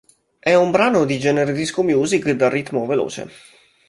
[0.39, 3.29] È un brano di genere disco music dal ritmo veloce.